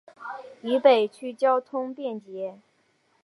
[0.63, 2.57] 渝北区交通便捷。